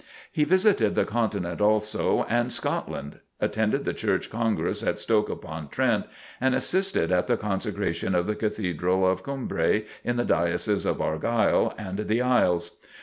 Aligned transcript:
He 0.31 0.45
visited 0.45 0.95
the 0.95 1.05
continent 1.05 1.61
also 1.61 2.23
and 2.27 2.51
Scotland; 2.51 3.19
attended 3.39 3.85
the 3.85 3.93
Church 3.93 4.31
Congress 4.31 4.81
at 4.81 4.97
Stoke 4.97 5.29
upon 5.29 5.67
Trent; 5.69 6.05
and 6.41 6.55
assisted 6.55 7.11
at 7.11 7.27
the 7.27 7.37
Consecration 7.37 8.15
of 8.15 8.25
the 8.25 8.33
Cathedral 8.33 9.05
of 9.05 9.21
Cumbrae, 9.21 9.85
in 10.03 10.15
the 10.17 10.25
Diocese 10.25 10.87
of 10.87 11.01
Argyle 11.01 11.75
and 11.77 11.99
the 11.99 12.19
Isles. 12.19 12.79